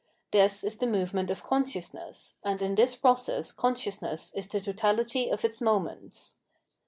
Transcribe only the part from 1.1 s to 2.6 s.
of consciousness, and